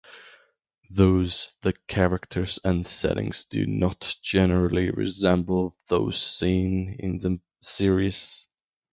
[0.89, 8.47] Thus the characters and settings do not generally resemble those seen in the series.